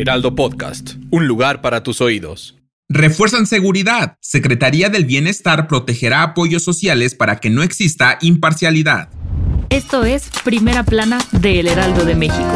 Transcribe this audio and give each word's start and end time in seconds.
Heraldo 0.00 0.34
Podcast, 0.34 0.94
un 1.10 1.26
lugar 1.26 1.60
para 1.60 1.82
tus 1.82 2.00
oídos. 2.00 2.56
Refuerzan 2.88 3.46
seguridad. 3.46 4.16
Secretaría 4.22 4.88
del 4.88 5.04
Bienestar 5.04 5.68
protegerá 5.68 6.22
apoyos 6.22 6.64
sociales 6.64 7.14
para 7.14 7.36
que 7.36 7.50
no 7.50 7.62
exista 7.62 8.16
imparcialidad. 8.22 9.10
Esto 9.68 10.04
es 10.06 10.30
Primera 10.42 10.84
Plana 10.84 11.18
de 11.32 11.60
El 11.60 11.68
Heraldo 11.68 12.06
de 12.06 12.14
México. 12.14 12.50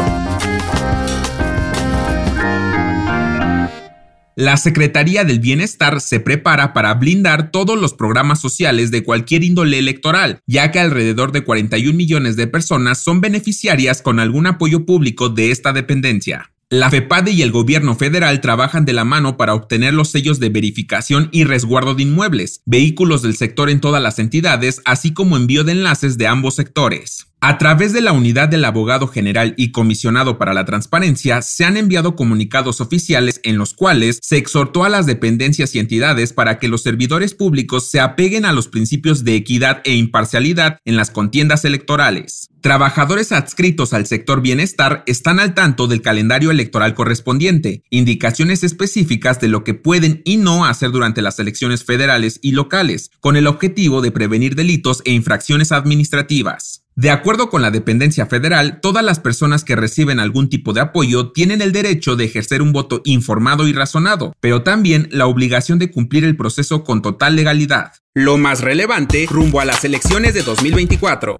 La 4.35 4.57
Secretaría 4.57 5.23
del 5.23 5.39
Bienestar 5.39 6.01
se 6.01 6.19
prepara 6.19 6.73
para 6.73 6.95
blindar 6.95 7.51
todos 7.51 7.79
los 7.79 7.93
programas 7.93 8.41
sociales 8.41 8.89
de 8.89 9.03
cualquier 9.03 9.43
índole 9.43 9.77
electoral, 9.77 10.39
ya 10.47 10.71
que 10.71 10.79
alrededor 10.79 11.31
de 11.31 11.43
41 11.43 11.95
millones 11.95 12.37
de 12.37 12.47
personas 12.47 12.97
son 12.97 13.21
beneficiarias 13.21 14.01
con 14.01 14.19
algún 14.19 14.47
apoyo 14.47 14.85
público 14.85 15.29
de 15.29 15.51
esta 15.51 15.73
dependencia. 15.73 16.51
La 16.71 16.89
FEPADE 16.89 17.29
y 17.29 17.43
el 17.43 17.51
gobierno 17.51 17.93
federal 17.93 18.41
trabajan 18.41 18.85
de 18.85 18.93
la 18.93 19.05
mano 19.05 19.37
para 19.37 19.53
obtener 19.53 19.93
los 19.93 20.09
sellos 20.09 20.39
de 20.39 20.49
verificación 20.49 21.29
y 21.31 21.43
resguardo 21.43 21.93
de 21.93 22.01
inmuebles, 22.01 22.63
vehículos 22.65 23.21
del 23.21 23.35
sector 23.35 23.69
en 23.69 23.79
todas 23.79 24.01
las 24.01 24.17
entidades, 24.17 24.81
así 24.83 25.13
como 25.13 25.37
envío 25.37 25.63
de 25.63 25.73
enlaces 25.73 26.17
de 26.17 26.25
ambos 26.25 26.55
sectores. 26.55 27.27
A 27.47 27.59
través 27.59 27.93
de 27.93 28.01
la 28.01 28.11
unidad 28.11 28.49
del 28.49 28.65
abogado 28.65 29.07
general 29.07 29.53
y 29.55 29.71
comisionado 29.71 30.39
para 30.39 30.55
la 30.55 30.65
transparencia, 30.65 31.43
se 31.43 31.63
han 31.63 31.77
enviado 31.77 32.15
comunicados 32.15 32.81
oficiales 32.81 33.39
en 33.43 33.59
los 33.59 33.75
cuales 33.75 34.17
se 34.23 34.37
exhortó 34.37 34.83
a 34.83 34.89
las 34.89 35.05
dependencias 35.05 35.75
y 35.75 35.79
entidades 35.79 36.33
para 36.33 36.57
que 36.57 36.67
los 36.67 36.81
servidores 36.81 37.35
públicos 37.35 37.87
se 37.87 37.99
apeguen 37.99 38.45
a 38.45 38.51
los 38.51 38.67
principios 38.67 39.23
de 39.23 39.35
equidad 39.35 39.81
e 39.83 39.93
imparcialidad 39.93 40.79
en 40.85 40.95
las 40.95 41.11
contiendas 41.11 41.65
electorales. 41.65 42.49
Trabajadores 42.61 43.31
adscritos 43.31 43.93
al 43.93 44.07
sector 44.07 44.41
bienestar 44.41 45.03
están 45.05 45.39
al 45.39 45.53
tanto 45.53 45.85
del 45.85 46.01
calendario 46.01 46.49
electoral 46.49 46.95
correspondiente, 46.95 47.83
indicaciones 47.91 48.63
específicas 48.63 49.39
de 49.39 49.49
lo 49.49 49.63
que 49.63 49.75
pueden 49.75 50.23
y 50.25 50.37
no 50.37 50.65
hacer 50.65 50.89
durante 50.89 51.21
las 51.21 51.37
elecciones 51.37 51.83
federales 51.83 52.39
y 52.41 52.53
locales, 52.53 53.11
con 53.19 53.35
el 53.35 53.45
objetivo 53.45 54.01
de 54.01 54.09
prevenir 54.09 54.55
delitos 54.55 55.03
e 55.05 55.11
infracciones 55.11 55.71
administrativas. 55.71 56.84
De 56.97 57.09
acuerdo 57.09 57.49
con 57.49 57.61
la 57.61 57.71
dependencia 57.71 58.25
federal, 58.25 58.79
todas 58.79 59.03
las 59.03 59.19
personas 59.19 59.65
que 59.65 59.75
reciben 59.75 60.17
algún 60.17 60.47
tipo 60.47 60.71
de 60.71 60.79
apoyo 60.79 61.33
tienen 61.33 61.61
el 61.61 61.73
derecho 61.73 62.15
de 62.15 62.23
ejercer 62.23 62.61
un 62.61 62.71
voto 62.71 63.01
informado 63.03 63.67
y 63.67 63.73
razonado, 63.73 64.33
pero 64.39 64.63
también 64.63 65.09
la 65.11 65.27
obligación 65.27 65.77
de 65.77 65.91
cumplir 65.91 66.23
el 66.23 66.37
proceso 66.37 66.85
con 66.85 67.01
total 67.01 67.35
legalidad. 67.35 67.91
Lo 68.13 68.37
más 68.37 68.61
relevante 68.61 69.27
rumbo 69.29 69.59
a 69.59 69.65
las 69.65 69.83
elecciones 69.83 70.33
de 70.33 70.43
2024. 70.43 71.37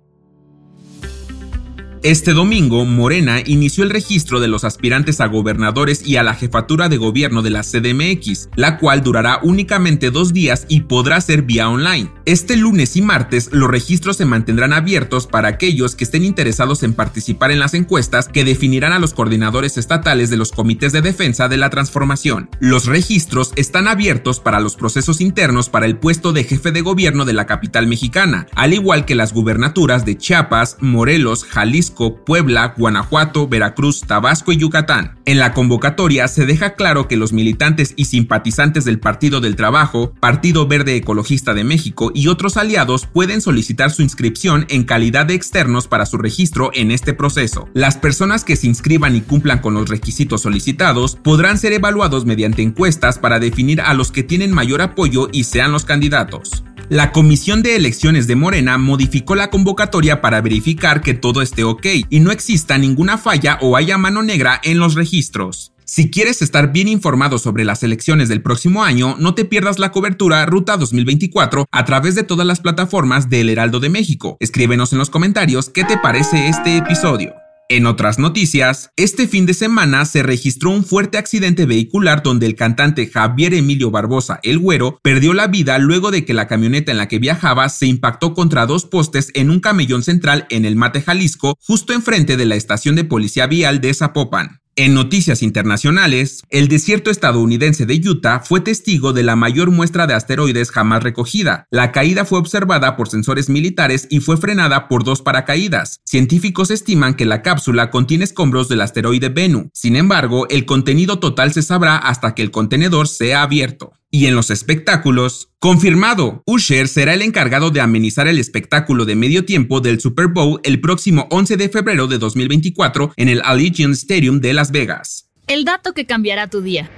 Este 2.04 2.34
domingo, 2.34 2.84
Morena 2.84 3.40
inició 3.46 3.86
el 3.86 3.92
registro 3.92 4.42
de 4.42 4.50
los 4.50 4.66
aspirantes 4.66 5.22
a 5.22 5.28
gobernadores 5.28 6.06
y 6.06 6.18
a 6.18 6.24
la 6.24 6.34
jefatura 6.34 6.90
de 6.90 6.98
gobierno 6.98 7.42
de 7.42 7.52
la 7.52 7.64
CDMX, 7.64 8.50
la 8.58 8.78
cual 8.78 9.04
durará 9.04 9.40
únicamente 9.42 10.12
dos 10.12 10.34
días 10.34 10.66
y 10.68 10.82
podrá 10.82 11.22
ser 11.22 11.44
vía 11.44 11.70
online. 11.70 12.12
Este 12.26 12.58
lunes 12.58 12.96
y 12.96 13.04
martes, 13.04 13.50
los 13.52 13.70
registros 13.70 14.18
se 14.18 14.26
mantendrán 14.26 14.74
abiertos 14.74 15.28
para 15.28 15.48
aquellos 15.48 15.94
que 15.94 16.06
estén 16.06 16.26
interesados 16.26 16.82
en 16.82 16.96
participar 16.96 17.52
en 17.52 17.60
las 17.60 17.76
encuestas 17.76 18.30
que 18.30 18.44
definirán 18.44 18.94
a 18.94 19.00
los 19.00 19.14
coordinadores 19.14 19.78
estatales 19.78 20.32
de 20.32 20.38
los 20.38 20.52
comités 20.52 20.92
de 20.92 21.04
defensa 21.04 21.48
de 21.50 21.58
la 21.58 21.70
transformación. 21.70 22.50
Los 22.60 22.88
registros 22.88 23.54
están 23.58 23.88
abiertos 23.88 24.40
para 24.40 24.60
los 24.60 24.76
procesos 24.76 25.22
internos 25.22 25.70
para 25.70 25.86
el 25.86 25.98
puesto 25.98 26.34
de 26.34 26.46
jefe 26.46 26.72
de 26.72 26.82
gobierno 26.82 27.26
de 27.26 27.34
la 27.34 27.46
capital 27.46 27.86
mexicana, 27.86 28.48
al 28.56 28.74
igual 28.74 29.06
que 29.06 29.14
las 29.14 29.32
gubernaturas 29.32 30.04
de 30.04 30.18
Chiapas, 30.18 30.78
Morelos, 30.80 31.44
Jalisco, 31.44 32.26
Puebla, 32.26 32.74
Guanajuato, 32.76 33.48
Veracruz, 33.48 34.02
Tabasco 34.02 34.52
y 34.52 34.58
Yucatán. 34.58 35.20
En 35.26 35.38
la 35.38 35.54
convocatoria 35.54 36.28
se 36.28 36.48
deja 36.48 36.74
claro 36.74 37.08
que 37.08 37.18
los 37.18 37.34
militantes 37.34 37.94
y 37.96 38.06
simpatizantes 38.06 38.84
del 38.84 39.00
Partido 39.00 39.42
del 39.42 39.56
Trabajo, 39.56 40.16
Partido 40.20 40.66
Verde 40.66 40.96
Ecologista 40.96 41.54
de 41.54 41.64
México 41.64 42.14
y 42.16 42.30
otros 42.30 42.58
aliados 42.58 43.06
pueden 43.06 43.42
solicitar 43.42 43.92
su 43.92 44.02
inscripción 44.02 44.66
en 44.70 44.84
calidad 44.86 45.28
de 45.28 45.36
externos 45.36 45.88
para 45.88 46.06
su 46.06 46.18
registro 46.18 46.72
en 46.74 46.90
este 46.90 47.14
proceso. 47.14 47.70
Las 47.74 47.98
personas 47.98 48.44
que 48.44 48.56
se 48.56 48.68
inscriban 48.68 49.16
y 49.16 49.22
cumplan 49.22 49.60
con 49.60 49.74
los 49.74 49.90
requisitos 49.90 50.42
solicitados 50.42 51.18
podrán 51.18 51.58
ser 51.58 51.74
evaluados 51.74 52.26
mediante 52.26 52.62
encuestas 52.62 53.20
para 53.20 53.40
definir 53.40 53.82
a 53.82 53.94
los 53.94 54.12
que 54.12 54.24
tienen 54.24 54.52
mayor 54.52 54.82
apoyo 54.82 55.30
y 55.32 55.44
sean 55.44 55.72
los 55.72 55.86
candidatos. 55.86 56.64
La 56.90 57.12
Comisión 57.12 57.64
de 57.64 57.76
Elecciones 57.76 58.28
de 58.28 58.36
Morena 58.36 58.78
modificó 58.78 59.34
la 59.36 59.50
convocatoria 59.50 60.22
para 60.22 60.42
verificar 60.42 61.02
que 61.02 61.16
todo 61.16 61.42
esté 61.42 61.64
ok 61.64 61.86
y 62.10 62.20
no 62.20 62.32
exista 62.32 62.78
ninguna 62.78 63.18
falla 63.18 63.58
o 63.62 63.76
haya 63.76 63.98
mano 63.98 64.22
negra 64.22 64.62
en 64.64 64.78
los 64.78 64.94
registros. 64.94 65.75
Si 65.88 66.10
quieres 66.10 66.42
estar 66.42 66.74
bien 66.74 66.88
informado 66.88 67.38
sobre 67.38 67.64
las 67.64 67.84
elecciones 67.84 68.28
del 68.28 68.42
próximo 68.42 68.84
año, 68.84 69.18
no 69.20 69.36
te 69.36 69.46
pierdas 69.46 69.78
la 69.78 69.92
cobertura 69.92 70.44
Ruta 70.48 70.78
2024 70.78 71.68
a 71.72 71.86
través 71.86 72.16
de 72.16 72.24
todas 72.24 72.48
las 72.48 72.60
plataformas 72.60 73.30
del 73.30 73.50
Heraldo 73.50 73.80
de 73.80 73.90
México. 73.90 74.36
Escríbenos 74.40 74.94
en 74.94 74.98
los 74.98 75.12
comentarios 75.12 75.70
qué 75.70 75.84
te 75.84 76.00
parece 76.00 76.48
este 76.48 76.78
episodio. 76.78 77.36
En 77.70 77.86
otras 77.86 78.18
noticias, 78.18 78.90
este 78.96 79.28
fin 79.28 79.46
de 79.46 79.54
semana 79.54 80.06
se 80.06 80.24
registró 80.24 80.72
un 80.72 80.84
fuerte 80.84 81.20
accidente 81.20 81.68
vehicular 81.68 82.24
donde 82.24 82.48
el 82.48 82.56
cantante 82.56 83.06
Javier 83.06 83.54
Emilio 83.54 83.92
Barbosa, 83.92 84.40
el 84.42 84.58
güero, 84.58 85.00
perdió 85.04 85.36
la 85.36 85.46
vida 85.48 85.78
luego 85.78 86.10
de 86.10 86.26
que 86.26 86.34
la 86.34 86.48
camioneta 86.48 86.92
en 86.92 86.98
la 86.98 87.08
que 87.08 87.20
viajaba 87.20 87.70
se 87.70 87.86
impactó 87.86 88.34
contra 88.34 88.66
dos 88.66 88.86
postes 88.86 89.30
en 89.36 89.52
un 89.52 89.60
camellón 89.60 90.02
central 90.02 90.48
en 90.50 90.66
el 90.66 90.76
Mate 90.76 91.02
Jalisco, 91.02 91.56
justo 91.62 91.94
enfrente 91.94 92.38
de 92.38 92.46
la 92.46 92.56
estación 92.56 92.96
de 92.96 93.04
policía 93.04 93.46
vial 93.46 93.82
de 93.82 93.94
Zapopan. 93.94 94.62
En 94.78 94.94
noticias 94.94 95.42
internacionales, 95.42 96.44
el 96.50 96.68
desierto 96.68 97.10
estadounidense 97.10 97.86
de 97.86 97.94
Utah 98.10 98.42
fue 98.42 98.60
testigo 98.60 99.14
de 99.14 99.24
la 99.24 99.38
mayor 99.38 99.72
muestra 99.72 100.06
de 100.06 100.16
asteroides 100.16 100.70
jamás 100.70 101.02
recogida. 101.02 101.66
La 101.72 101.94
caída 101.94 102.26
fue 102.26 102.40
observada 102.40 102.98
por 102.98 103.08
sensores 103.08 103.48
militares 103.48 104.06
y 104.10 104.20
fue 104.20 104.36
frenada 104.36 104.90
por 104.90 105.06
dos 105.06 105.22
paracaídas. 105.22 106.02
Científicos 106.04 106.72
estiman 106.72 107.14
que 107.14 107.24
la 107.24 107.42
cápsula 107.42 107.90
contiene 107.90 108.26
escombros 108.26 108.68
del 108.68 108.82
asteroide 108.82 109.30
Bennu. 109.30 109.70
Sin 109.74 109.96
embargo, 109.96 110.46
el 110.50 110.66
contenido 110.66 111.20
total 111.20 111.54
se 111.54 111.62
sabrá 111.62 111.96
hasta 111.96 112.36
que 112.36 112.42
el 112.42 112.52
contenedor 112.52 113.08
sea 113.08 113.44
abierto. 113.44 113.94
Y 114.16 114.28
en 114.28 114.36
los 114.36 114.50
espectáculos, 114.50 115.50
confirmado, 115.60 116.42
Usher 116.46 116.88
será 116.88 117.14
el 117.16 117.22
encargado 117.22 117.70
de 117.70 117.82
amenizar 117.82 118.30
el 118.30 118.40
espectáculo 118.40 119.04
de 119.04 119.18
medio 119.18 119.44
tiempo 119.44 119.82
del 119.82 120.00
Super 120.00 120.28
Bowl 120.28 120.62
el 120.64 120.80
próximo 120.80 121.28
11 121.32 121.58
de 121.58 121.68
febrero 121.68 122.08
de 122.08 122.18
2024 122.18 123.12
en 123.18 123.28
el 123.28 123.42
Allegiant 123.44 123.94
Stadium 123.94 124.40
de 124.40 124.54
Las 124.54 124.72
Vegas. 124.72 125.30
El 125.48 125.66
dato 125.66 125.92
que 125.92 126.06
cambiará 126.06 126.50
tu 126.50 126.62
día. 126.62 126.90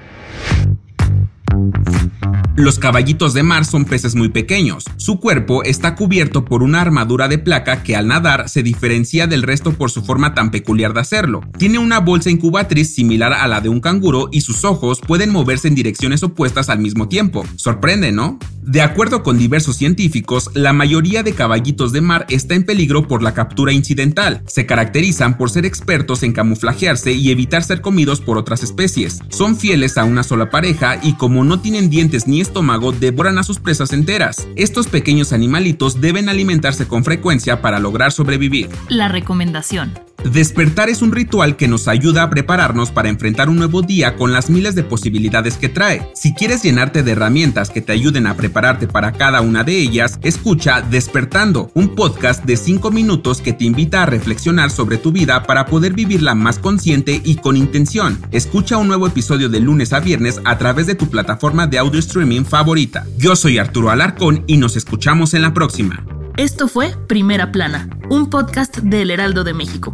Los 2.57 2.79
caballitos 2.79 3.35
de 3.35 3.43
mar 3.43 3.65
son 3.65 3.85
peces 3.85 4.15
muy 4.15 4.29
pequeños. 4.29 4.85
Su 4.97 5.19
cuerpo 5.19 5.63
está 5.63 5.93
cubierto 5.93 6.43
por 6.43 6.63
una 6.63 6.81
armadura 6.81 7.27
de 7.27 7.37
placa 7.37 7.83
que 7.83 7.95
al 7.95 8.07
nadar 8.07 8.49
se 8.49 8.63
diferencia 8.63 9.27
del 9.27 9.43
resto 9.43 9.73
por 9.73 9.91
su 9.91 10.01
forma 10.01 10.33
tan 10.33 10.49
peculiar 10.49 10.91
de 10.95 11.01
hacerlo. 11.01 11.41
Tiene 11.59 11.77
una 11.77 11.99
bolsa 11.99 12.31
incubatriz 12.31 12.95
similar 12.95 13.31
a 13.31 13.47
la 13.47 13.61
de 13.61 13.69
un 13.69 13.79
canguro 13.79 14.29
y 14.31 14.41
sus 14.41 14.65
ojos 14.65 15.01
pueden 15.01 15.29
moverse 15.29 15.67
en 15.67 15.75
direcciones 15.75 16.23
opuestas 16.23 16.69
al 16.69 16.79
mismo 16.79 17.07
tiempo. 17.07 17.45
Sorprende, 17.57 18.11
¿no? 18.11 18.39
De 18.67 18.81
acuerdo 18.81 19.23
con 19.23 19.37
diversos 19.37 19.77
científicos, 19.77 20.49
la 20.53 20.73
mayoría 20.73 21.23
de 21.23 21.31
caballitos 21.31 21.93
de 21.93 22.01
mar 22.01 22.25
está 22.27 22.53
en 22.53 22.65
peligro 22.65 23.07
por 23.07 23.23
la 23.23 23.33
captura 23.33 23.71
incidental. 23.71 24.41
Se 24.45 24.65
caracterizan 24.65 25.37
por 25.37 25.49
ser 25.49 25.65
expertos 25.65 26.21
en 26.21 26.33
camuflajearse 26.33 27.13
y 27.13 27.31
evitar 27.31 27.63
ser 27.63 27.79
comidos 27.79 28.19
por 28.19 28.37
otras 28.37 28.63
especies. 28.63 29.21
Son 29.29 29.55
fieles 29.55 29.97
a 29.97 30.03
una 30.03 30.21
sola 30.21 30.49
pareja 30.49 30.99
y 31.01 31.13
como 31.13 31.45
no 31.45 31.61
tienen 31.61 31.89
dientes 31.89 32.27
ni 32.27 32.41
estómago, 32.41 32.91
devoran 32.91 33.37
a 33.37 33.43
sus 33.43 33.57
presas 33.57 33.93
enteras. 33.93 34.45
Estos 34.57 34.87
pequeños 34.87 35.31
animalitos 35.31 36.01
deben 36.01 36.27
alimentarse 36.27 36.89
con 36.89 37.05
frecuencia 37.05 37.61
para 37.61 37.79
lograr 37.79 38.11
sobrevivir. 38.11 38.67
La 38.89 39.07
recomendación. 39.07 39.93
Despertar 40.31 40.89
es 40.89 41.01
un 41.01 41.13
ritual 41.13 41.55
que 41.55 41.69
nos 41.69 41.87
ayuda 41.87 42.23
a 42.23 42.29
prepararnos 42.29 42.91
para 42.91 43.07
enfrentar 43.07 43.49
un 43.49 43.55
nuevo 43.55 43.81
día 43.81 44.15
con 44.15 44.33
las 44.33 44.49
miles 44.49 44.75
de 44.75 44.83
posibilidades 44.83 45.55
que 45.55 45.69
trae. 45.69 46.11
Si 46.15 46.33
quieres 46.33 46.63
llenarte 46.63 47.01
de 47.01 47.13
herramientas 47.13 47.69
que 47.69 47.81
te 47.81 47.93
ayuden 47.93 48.27
a 48.27 48.35
prepararte 48.35 48.87
para 48.87 49.13
cada 49.13 49.39
una 49.39 49.63
de 49.63 49.79
ellas, 49.79 50.19
escucha 50.23 50.81
Despertando, 50.81 51.71
un 51.75 51.95
podcast 51.95 52.43
de 52.43 52.57
5 52.57 52.91
minutos 52.91 53.41
que 53.41 53.53
te 53.53 53.63
invita 53.63 54.03
a 54.03 54.05
reflexionar 54.05 54.69
sobre 54.69 54.97
tu 54.97 55.13
vida 55.13 55.43
para 55.43 55.65
poder 55.65 55.93
vivirla 55.93 56.35
más 56.35 56.59
consciente 56.59 57.21
y 57.23 57.37
con 57.37 57.55
intención. 57.55 58.19
Escucha 58.31 58.77
un 58.77 58.89
nuevo 58.89 59.07
episodio 59.07 59.47
de 59.47 59.61
lunes 59.61 59.93
a 59.93 60.01
viernes 60.01 60.41
a 60.43 60.57
través 60.57 60.87
de 60.87 60.95
tu 60.95 61.09
plataforma 61.09 61.67
de 61.67 61.77
audio 61.77 61.99
streaming 61.99 62.43
favorita. 62.43 63.05
Yo 63.17 63.37
soy 63.37 63.59
Arturo 63.59 63.91
Alarcón 63.91 64.43
y 64.45 64.57
nos 64.57 64.75
escuchamos 64.75 65.33
en 65.33 65.43
la 65.43 65.53
próxima. 65.53 66.05
Esto 66.35 66.67
fue 66.67 66.93
Primera 67.07 67.51
Plana, 67.51 67.89
un 68.09 68.29
podcast 68.29 68.77
del 68.77 69.09
Heraldo 69.09 69.43
de 69.43 69.53
México. 69.53 69.93